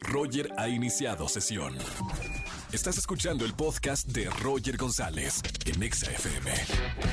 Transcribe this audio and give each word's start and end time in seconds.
Roger 0.00 0.48
ha 0.56 0.68
iniciado 0.68 1.28
sesión. 1.28 1.74
Estás 2.72 2.96
escuchando 2.98 3.44
el 3.44 3.52
podcast 3.54 4.08
de 4.08 4.28
Roger 4.42 4.76
González 4.76 5.42
en 5.66 5.82
Exa 5.82 6.10
FM. 6.10 6.50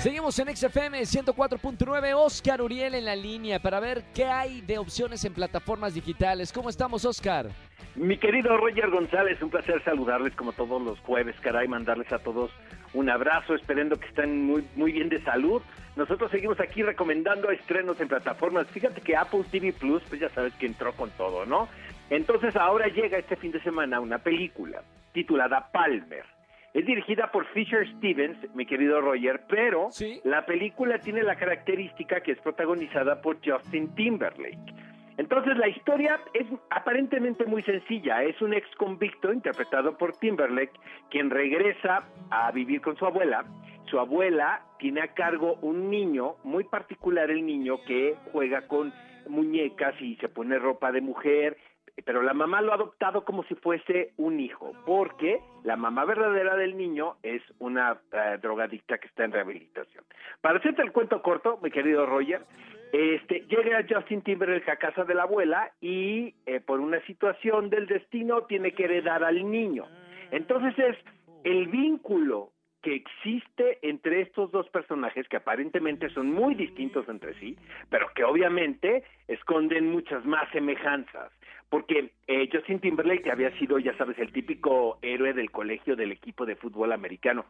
Seguimos 0.00 0.38
en 0.38 0.54
XFM 0.56 1.00
104.9, 1.02 2.14
Oscar 2.16 2.60
Uriel 2.60 2.94
en 2.94 3.04
la 3.04 3.14
línea 3.14 3.60
para 3.60 3.80
ver 3.80 4.04
qué 4.14 4.24
hay 4.24 4.60
de 4.62 4.78
opciones 4.78 5.24
en 5.24 5.32
plataformas 5.32 5.94
digitales. 5.94 6.52
¿Cómo 6.52 6.68
estamos, 6.68 7.04
Oscar? 7.04 7.50
Mi 7.94 8.18
querido 8.18 8.56
Roger 8.56 8.90
González, 8.90 9.40
un 9.40 9.50
placer 9.50 9.82
saludarles 9.84 10.34
como 10.34 10.52
todos 10.52 10.82
los 10.82 10.98
jueves, 11.00 11.36
caray, 11.40 11.68
mandarles 11.68 12.12
a 12.12 12.18
todos 12.18 12.50
un 12.94 13.10
abrazo, 13.10 13.54
esperando 13.54 13.96
que 13.96 14.06
estén 14.06 14.46
muy, 14.46 14.64
muy 14.76 14.92
bien 14.92 15.08
de 15.08 15.20
salud. 15.22 15.60
Nosotros 15.96 16.30
seguimos 16.30 16.58
aquí 16.60 16.82
recomendando 16.82 17.50
estrenos 17.50 18.00
en 18.00 18.08
plataformas. 18.08 18.68
Fíjate 18.68 19.00
que 19.00 19.16
Apple 19.16 19.44
TV 19.50 19.72
Plus, 19.72 20.02
pues 20.08 20.20
ya 20.20 20.28
sabes 20.30 20.54
que 20.54 20.66
entró 20.66 20.92
con 20.92 21.10
todo, 21.10 21.44
¿no? 21.44 21.68
Entonces 22.14 22.54
ahora 22.54 22.86
llega 22.86 23.18
este 23.18 23.34
fin 23.34 23.50
de 23.50 23.60
semana 23.62 23.98
una 23.98 24.18
película 24.18 24.82
titulada 25.12 25.68
Palmer. 25.72 26.24
Es 26.72 26.86
dirigida 26.86 27.32
por 27.32 27.44
Fisher 27.46 27.88
Stevens, 27.96 28.38
mi 28.54 28.66
querido 28.66 29.00
Roger, 29.00 29.40
pero 29.48 29.90
Sí. 29.90 30.20
la 30.22 30.46
película 30.46 30.98
tiene 31.00 31.24
la 31.24 31.34
característica 31.34 32.20
que 32.20 32.30
es 32.32 32.38
protagonizada 32.40 33.20
por 33.20 33.38
Justin 33.44 33.92
Timberlake. 33.96 34.72
Entonces 35.16 35.56
la 35.56 35.66
historia 35.66 36.20
es 36.34 36.46
aparentemente 36.70 37.46
muy 37.46 37.62
sencilla. 37.62 38.22
Es 38.22 38.40
un 38.40 38.54
ex 38.54 38.68
convicto 38.76 39.32
interpretado 39.32 39.98
por 39.98 40.12
Timberlake 40.16 40.72
quien 41.10 41.30
regresa 41.30 42.04
a 42.30 42.52
vivir 42.52 42.80
con 42.80 42.96
su 42.96 43.06
abuela. 43.06 43.44
Su 43.86 43.98
abuela 43.98 44.62
tiene 44.78 45.00
a 45.02 45.14
cargo 45.14 45.54
un 45.62 45.90
niño, 45.90 46.36
muy 46.44 46.62
particular 46.62 47.28
el 47.32 47.44
niño 47.44 47.76
que 47.88 48.14
juega 48.32 48.68
con 48.68 48.92
muñecas 49.28 50.00
y 50.00 50.14
se 50.16 50.28
pone 50.28 50.58
ropa 50.58 50.92
de 50.92 51.00
mujer, 51.00 51.56
pero 52.02 52.22
la 52.22 52.34
mamá 52.34 52.60
lo 52.60 52.72
ha 52.72 52.76
adoptado 52.76 53.24
como 53.24 53.44
si 53.44 53.54
fuese 53.54 54.12
un 54.16 54.40
hijo, 54.40 54.72
porque 54.84 55.40
la 55.62 55.76
mamá 55.76 56.04
verdadera 56.04 56.56
del 56.56 56.76
niño 56.76 57.16
es 57.22 57.42
una 57.58 58.00
eh, 58.12 58.38
drogadicta 58.42 58.98
que 58.98 59.06
está 59.06 59.24
en 59.24 59.32
rehabilitación. 59.32 60.04
Para 60.40 60.58
hacerte 60.58 60.82
el 60.82 60.92
cuento 60.92 61.22
corto, 61.22 61.58
mi 61.62 61.70
querido 61.70 62.06
Roger, 62.06 62.44
este, 62.92 63.40
llega 63.48 63.84
Justin 63.88 64.22
Timberlake 64.22 64.70
a 64.70 64.76
casa 64.76 65.04
de 65.04 65.14
la 65.14 65.24
abuela 65.24 65.72
y 65.80 66.34
eh, 66.46 66.60
por 66.60 66.80
una 66.80 67.00
situación 67.06 67.70
del 67.70 67.86
destino 67.86 68.42
tiene 68.42 68.72
que 68.72 68.84
heredar 68.84 69.24
al 69.24 69.50
niño. 69.50 69.86
Entonces 70.30 70.78
es 70.78 70.96
el 71.44 71.68
vínculo 71.68 72.50
que 72.84 72.94
existe 72.94 73.78
entre 73.82 74.20
estos 74.20 74.50
dos 74.52 74.68
personajes 74.68 75.26
que 75.28 75.38
aparentemente 75.38 76.10
son 76.10 76.30
muy 76.30 76.54
distintos 76.54 77.08
entre 77.08 77.32
sí, 77.40 77.56
pero 77.88 78.08
que 78.14 78.24
obviamente 78.24 79.02
esconden 79.26 79.90
muchas 79.90 80.24
más 80.26 80.48
semejanzas. 80.52 81.32
Porque 81.74 82.12
eh, 82.28 82.48
Justin 82.52 82.78
Timberlake 82.78 83.28
había 83.32 83.50
sido, 83.58 83.80
ya 83.80 83.96
sabes, 83.96 84.16
el 84.20 84.30
típico 84.32 84.98
héroe 85.02 85.32
del 85.32 85.50
colegio 85.50 85.96
del 85.96 86.12
equipo 86.12 86.46
de 86.46 86.54
fútbol 86.54 86.92
americano. 86.92 87.46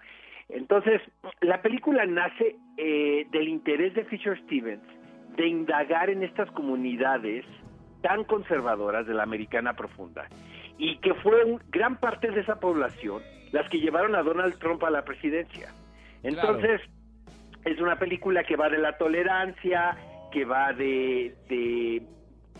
Entonces, 0.48 1.03
la 1.42 1.61
película 1.61 2.06
nace 2.06 2.56
eh, 2.78 3.27
del 3.31 3.48
interés 3.48 3.92
de 3.92 4.05
Fisher 4.06 4.41
Stevens 4.44 4.83
de 5.36 5.47
indagar 5.47 6.08
en 6.08 6.22
estas 6.22 6.50
comunidades 6.53 7.44
tan 8.00 8.25
conservadoras 8.25 9.06
de 9.06 9.12
la 9.12 9.25
americana 9.25 9.75
profunda 9.75 10.27
y 10.78 10.97
que 11.00 11.12
fue 11.14 11.44
un- 11.44 11.61
gran 11.69 11.97
parte 12.00 12.31
de 12.31 12.41
esa 12.41 12.59
población 12.61 13.20
las 13.53 13.69
que 13.69 13.78
llevaron 13.78 14.14
a 14.14 14.22
Donald 14.22 14.59
Trump 14.59 14.83
a 14.84 14.91
la 14.91 15.05
presidencia. 15.05 15.69
Entonces, 16.22 16.81
es 17.66 17.78
una 17.78 17.98
película 17.98 18.42
que 18.44 18.56
va 18.56 18.70
de 18.70 18.78
la 18.78 18.97
tolerancia, 18.97 19.97
que 20.33 20.44
va 20.47 20.72
de, 20.72 21.34
de, 21.50 22.03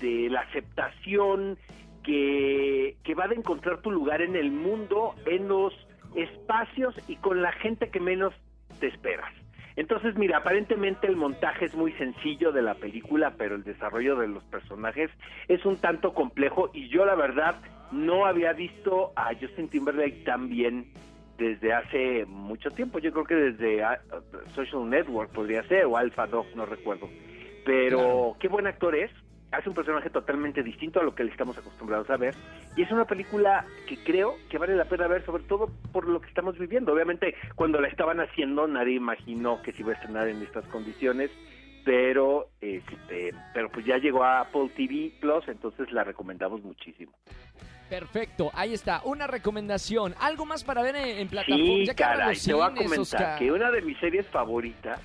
de 0.01 0.29
la 0.31 0.41
aceptación, 0.41 1.59
que, 2.03 2.97
que 3.03 3.15
va 3.15 3.29
de 3.29 3.37
encontrar 3.37 3.81
tu 3.81 3.91
lugar 3.91 4.23
en 4.23 4.37
el 4.37 4.51
mundo, 4.51 5.15
en 5.27 5.49
los 5.49 5.73
espacios 6.15 6.95
y 7.09 7.17
con 7.17 7.43
la 7.43 7.53
gente 7.53 7.91
que 7.91 8.01
menos 8.01 8.35
te 8.79 8.89
esperas. 8.89 9.33
Entonces, 9.77 10.17
mira, 10.17 10.39
aparentemente 10.39 11.09
el 11.09 11.17
montaje 11.17 11.65
es 11.65 11.75
muy 11.75 11.93
sencillo 11.93 12.53
de 12.53 12.63
la 12.63 12.75
película, 12.75 13.35
pero 13.37 13.57
el 13.57 13.65
desarrollo 13.65 14.17
de 14.17 14.29
los 14.29 14.45
personajes 14.45 15.11
es 15.49 15.65
un 15.65 15.79
tanto 15.79 16.15
complejo 16.15 16.71
y 16.73 16.89
yo 16.89 17.05
la 17.05 17.17
verdad 17.17 17.57
no 17.91 18.27
había 18.27 18.53
visto 18.53 19.13
a 19.17 19.35
Justin 19.35 19.69
Timberlake 19.69 20.23
tan 20.25 20.49
bien 20.49 20.93
desde 21.39 21.73
hace 21.73 22.25
mucho 22.27 22.71
tiempo. 22.71 23.01
Yo 23.01 23.13
creo 23.13 23.25
que 23.25 23.35
desde 23.35 23.83
ah, 23.83 23.99
Social 24.55 24.89
Network 24.89 25.33
podría 25.33 25.63
ser, 25.65 25.87
o 25.87 25.97
Alpha 25.97 26.27
Dog, 26.29 26.47
no 26.55 26.67
recuerdo. 26.67 27.09
Pero 27.65 28.37
qué 28.39 28.47
buen 28.47 28.67
actor 28.67 28.95
es. 28.95 29.11
Hace 29.57 29.69
un 29.69 29.75
personaje 29.75 30.11
totalmente 30.11 30.63
distinto 30.63 31.01
a 31.01 31.03
lo 31.05 31.15
que 31.15 31.25
le 31.25 31.31
estamos 31.31 31.57
acostumbrados 31.57 32.09
a 32.11 32.17
ver. 32.17 32.35
Y 32.77 32.83
es 32.83 32.91
una 32.91 33.05
película 33.05 33.65
que 33.89 33.97
creo 34.03 34.37
que 34.51 34.59
vale 34.59 34.75
la 34.77 34.85
pena 34.87 35.07
ver, 35.07 35.25
sobre 35.25 35.45
todo 35.45 35.71
por 35.93 36.09
lo 36.09 36.21
que 36.21 36.29
estamos 36.29 36.59
viviendo. 36.59 36.93
Obviamente, 36.93 37.35
cuando 37.55 37.81
la 37.81 37.89
estaban 37.89 38.21
haciendo, 38.21 38.67
nadie 38.67 38.95
imaginó 38.95 39.63
que 39.63 39.73
se 39.73 39.83
iba 39.83 39.93
a 39.93 39.95
estrenar 39.95 40.29
en 40.29 40.43
estas 40.43 40.65
condiciones. 40.67 41.31
Pero, 41.85 42.49
este, 42.63 43.35
pero 43.53 43.69
pues 43.71 43.85
ya 43.85 43.99
llegó 43.99 44.25
a 44.25 44.41
Apple 44.41 44.71
TV 44.75 45.13
Plus, 45.21 45.47
entonces 45.49 45.93
la 45.93 46.03
recomendamos 46.03 46.63
muchísimo. 46.63 47.13
Perfecto, 47.91 48.51
ahí 48.55 48.73
está, 48.73 49.03
una 49.05 49.27
recomendación. 49.27 50.15
¿Algo 50.19 50.47
más 50.47 50.65
para 50.65 50.81
ver 50.83 50.97
en, 50.97 51.19
en 51.19 51.29
plataformas? 51.29 51.67
Sí, 51.67 51.85
Ya 51.87 51.95
caray, 51.95 52.37
te 52.39 52.55
voy 52.55 52.63
a 52.63 52.71
comentar 52.71 52.99
Oscar. 53.01 53.39
que 53.39 53.53
una 53.53 53.71
de 53.71 53.83
mis 53.83 53.99
series 53.99 54.27
favoritas 54.29 54.99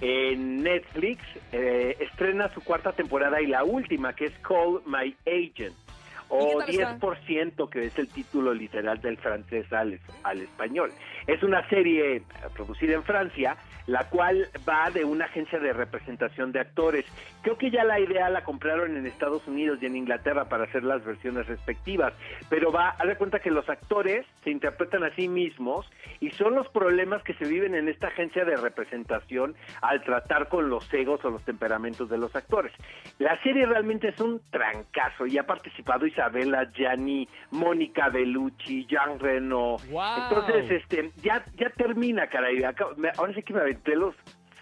en 0.00 0.62
Netflix 0.62 1.22
eh, 1.52 1.96
estrena 2.00 2.52
su 2.52 2.62
cuarta 2.62 2.92
temporada 2.92 3.40
y 3.40 3.46
la 3.46 3.64
última, 3.64 4.14
que 4.14 4.26
es 4.26 4.32
Call 4.40 4.82
My 4.86 5.16
Agent, 5.26 5.74
¿Y 5.74 6.34
o 6.34 6.58
qué 6.66 6.78
tal 6.78 6.94
está? 6.94 6.98
10%, 6.98 7.68
que 7.70 7.84
es 7.86 7.98
el 7.98 8.08
título 8.08 8.52
literal 8.52 9.00
del 9.00 9.16
francés 9.16 9.72
al, 9.72 10.00
al 10.24 10.40
español. 10.40 10.92
Es 11.26 11.42
una 11.42 11.68
serie 11.68 12.16
eh, 12.16 12.22
producida 12.54 12.94
en 12.94 13.02
Francia, 13.02 13.56
la 13.86 14.08
cual 14.08 14.48
va 14.68 14.90
de 14.90 15.04
una 15.04 15.26
agencia 15.26 15.58
de 15.58 15.72
representación 15.72 16.52
de 16.52 16.60
actores. 16.60 17.04
Creo 17.42 17.56
que 17.56 17.70
ya 17.70 17.84
la 17.84 18.00
idea 18.00 18.28
la 18.30 18.44
compraron 18.44 18.96
en 18.96 19.06
Estados 19.06 19.46
Unidos 19.46 19.78
y 19.80 19.86
en 19.86 19.96
Inglaterra 19.96 20.48
para 20.48 20.64
hacer 20.64 20.82
las 20.82 21.04
versiones 21.04 21.46
respectivas, 21.46 22.12
pero 22.48 22.72
va, 22.72 22.90
haz 22.90 23.06
de 23.06 23.16
cuenta 23.16 23.38
que 23.38 23.50
los 23.50 23.68
actores 23.68 24.26
se 24.42 24.50
interpretan 24.50 25.04
a 25.04 25.14
sí 25.14 25.28
mismos 25.28 25.86
y 26.20 26.30
son 26.30 26.54
los 26.54 26.68
problemas 26.68 27.22
que 27.22 27.34
se 27.34 27.46
viven 27.46 27.74
en 27.74 27.88
esta 27.88 28.08
agencia 28.08 28.44
de 28.44 28.56
representación 28.56 29.54
al 29.82 30.02
tratar 30.02 30.48
con 30.48 30.68
los 30.68 30.92
egos 30.92 31.24
o 31.24 31.30
los 31.30 31.42
temperamentos 31.42 32.08
de 32.08 32.18
los 32.18 32.34
actores. 32.34 32.72
La 33.18 33.40
serie 33.42 33.66
realmente 33.66 34.08
es 34.08 34.20
un 34.20 34.40
trancazo 34.50 35.26
y 35.26 35.38
ha 35.38 35.46
participado 35.46 36.06
Isabela 36.06 36.70
Gianni, 36.72 37.28
Mónica 37.50 38.08
Bellucci, 38.08 38.86
Jean 38.86 39.18
Reno. 39.18 39.76
Wow. 39.90 40.28
Entonces, 40.28 40.70
este, 40.70 41.10
ya, 41.22 41.44
ya 41.58 41.70
termina, 41.70 42.28
caray. 42.28 42.62
Ahora 42.64 43.34
sí 43.34 43.42
que 43.42 43.54
me 43.54 43.60
aventé 43.60 43.96
los 43.96 44.14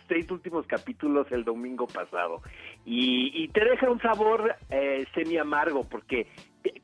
seis 0.09 0.31
últimos 0.31 0.67
capítulos 0.67 1.27
el 1.31 1.45
domingo 1.45 1.87
pasado. 1.87 2.43
Y, 2.85 3.33
y 3.35 3.49
te 3.49 3.65
deja 3.65 3.91
un 3.91 4.01
sabor 4.01 4.55
eh, 4.71 5.07
semi 5.15 5.37
amargo 5.39 5.85
porque 5.89 6.27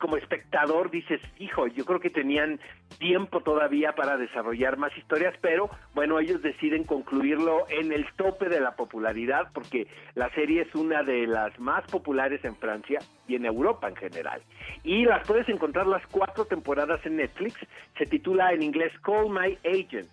como 0.01 0.17
espectador 0.17 0.91
dices, 0.91 1.21
hijo, 1.39 1.67
yo 1.67 1.85
creo 1.85 2.01
que 2.01 2.09
tenían 2.09 2.59
tiempo 2.97 3.41
todavía 3.41 3.93
para 3.93 4.17
desarrollar 4.17 4.75
más 4.75 4.91
historias, 4.97 5.33
pero 5.39 5.69
bueno, 5.93 6.19
ellos 6.19 6.41
deciden 6.41 6.83
concluirlo 6.83 7.65
en 7.69 7.93
el 7.93 8.05
tope 8.17 8.49
de 8.49 8.59
la 8.59 8.75
popularidad 8.75 9.49
porque 9.53 9.87
la 10.15 10.29
serie 10.31 10.63
es 10.63 10.75
una 10.75 11.03
de 11.03 11.27
las 11.27 11.57
más 11.59 11.89
populares 11.89 12.43
en 12.43 12.55
Francia 12.57 12.99
y 13.27 13.35
en 13.35 13.45
Europa 13.45 13.87
en 13.87 13.95
general. 13.95 14.41
Y 14.83 15.05
las 15.05 15.25
puedes 15.25 15.47
encontrar 15.47 15.87
las 15.87 16.05
cuatro 16.07 16.45
temporadas 16.45 16.99
en 17.05 17.17
Netflix. 17.17 17.55
Se 17.97 18.05
titula 18.05 18.51
en 18.51 18.63
inglés 18.63 18.91
Call 19.03 19.29
My 19.29 19.57
Agent. 19.63 20.09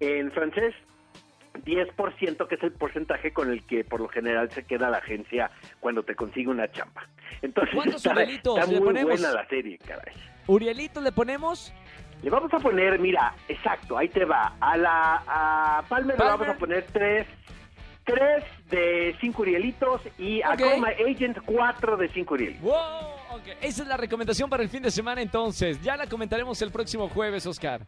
En 0.00 0.30
francés 0.30 0.74
10%, 1.64 2.46
que 2.46 2.54
es 2.54 2.62
el 2.62 2.72
porcentaje 2.72 3.32
con 3.32 3.50
el 3.50 3.64
que 3.64 3.84
por 3.84 4.00
lo 4.00 4.08
general 4.08 4.50
se 4.50 4.64
queda 4.64 4.90
la 4.90 4.98
agencia 4.98 5.50
cuando 5.80 6.02
te 6.02 6.14
consigue 6.14 6.48
una 6.48 6.70
chamba. 6.70 7.06
Entonces 7.42 7.74
¿Cuántos 7.74 7.96
está, 7.96 8.12
Urielitos 8.12 8.58
está 8.58 8.70
le 8.70 8.78
muy 8.78 8.86
ponemos? 8.86 9.20
buena 9.20 9.32
la 9.32 9.48
serie, 9.48 9.78
caray. 9.78 10.14
Urielito, 10.46 11.00
¿le 11.00 11.12
ponemos? 11.12 11.72
Le 12.22 12.30
vamos 12.30 12.52
a 12.52 12.58
poner, 12.58 12.98
mira, 12.98 13.34
exacto, 13.48 13.96
ahí 13.96 14.08
te 14.08 14.24
va. 14.24 14.54
A 14.60 14.76
la 14.76 15.22
a 15.26 15.82
Palmer, 15.88 16.18
le 16.18 16.24
vamos 16.24 16.48
a 16.48 16.54
poner 16.54 16.84
tres, 16.92 17.26
tres 18.04 18.44
de 18.70 19.14
cinco 19.20 19.42
Urielitos 19.42 20.00
y 20.18 20.42
a 20.42 20.56
My 20.56 21.12
Agent 21.12 21.38
cuatro 21.44 21.96
de 21.96 22.08
cinco 22.08 22.34
Urielitos. 22.34 22.62
Wow, 22.62 23.36
ok. 23.38 23.46
Esa 23.60 23.82
es 23.82 23.88
la 23.88 23.96
recomendación 23.96 24.50
para 24.50 24.64
el 24.64 24.68
fin 24.68 24.82
de 24.82 24.90
semana 24.90 25.22
entonces. 25.22 25.80
Ya 25.80 25.96
la 25.96 26.08
comentaremos 26.08 26.60
el 26.62 26.72
próximo 26.72 27.08
jueves, 27.08 27.46
Oscar. 27.46 27.82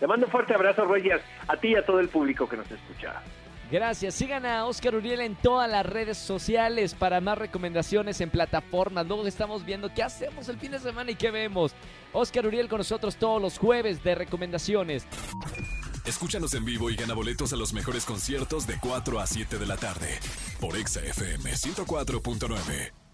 Te 0.00 0.06
mando 0.08 0.26
un 0.26 0.32
fuerte 0.32 0.52
abrazo, 0.54 0.84
Roger, 0.84 1.22
a 1.46 1.56
ti 1.56 1.68
y 1.68 1.76
a 1.76 1.86
todo 1.86 2.00
el 2.00 2.08
público 2.08 2.48
que 2.48 2.56
nos 2.56 2.68
escucha. 2.70 3.22
Gracias. 3.70 4.14
Sigan 4.14 4.46
a 4.46 4.64
Oscar 4.66 4.94
Uriel 4.94 5.20
en 5.20 5.34
todas 5.34 5.68
las 5.70 5.84
redes 5.84 6.18
sociales 6.18 6.94
para 6.94 7.20
más 7.20 7.36
recomendaciones 7.36 8.20
en 8.20 8.30
plataformas. 8.30 9.06
Luego 9.06 9.26
estamos 9.26 9.64
viendo 9.64 9.92
qué 9.92 10.02
hacemos 10.02 10.48
el 10.48 10.58
fin 10.58 10.72
de 10.72 10.78
semana 10.78 11.10
y 11.10 11.16
qué 11.16 11.30
vemos. 11.30 11.72
Oscar 12.12 12.46
Uriel 12.46 12.68
con 12.68 12.78
nosotros 12.78 13.16
todos 13.16 13.42
los 13.42 13.58
jueves 13.58 14.02
de 14.04 14.14
recomendaciones. 14.14 15.06
Escúchanos 16.04 16.54
en 16.54 16.64
vivo 16.64 16.88
y 16.90 16.94
gana 16.94 17.14
boletos 17.14 17.52
a 17.52 17.56
los 17.56 17.72
mejores 17.72 18.04
conciertos 18.04 18.66
de 18.66 18.78
4 18.80 19.18
a 19.18 19.26
7 19.26 19.58
de 19.58 19.66
la 19.66 19.76
tarde 19.76 20.20
por 20.60 20.76
Exa 20.76 21.00
FM 21.00 21.50
104.9. 21.50 23.05